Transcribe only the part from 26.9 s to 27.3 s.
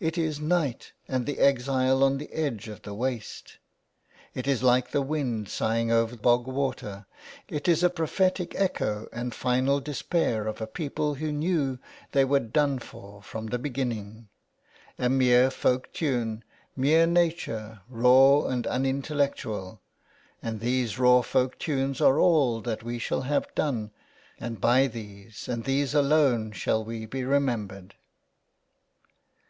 be